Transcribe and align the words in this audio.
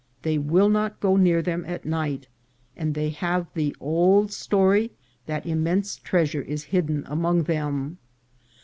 They 0.23 0.39
will 0.39 0.67
not 0.69 0.99
go 0.99 1.15
near 1.15 1.43
them 1.43 1.63
at 1.67 1.85
night, 1.85 2.27
and 2.75 2.95
they 2.95 3.09
have 3.11 3.45
the 3.53 3.75
old 3.79 4.31
story 4.31 4.93
that 5.27 5.45
immense 5.45 5.95
treasure 5.97 6.41
is 6.41 6.63
hidden 6.63 7.03
among 7.05 7.43
them. 7.43 7.99